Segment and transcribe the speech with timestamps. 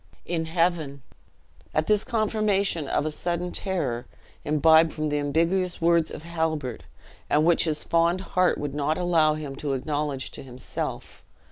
[0.25, 1.03] "In heaven!"
[1.75, 4.07] At this confirmation of a sudden terror,
[4.43, 6.81] imbibed from the ambiguous words of Halbert,
[7.29, 11.23] and which his fond heart would not allow him to acknowledge to himself.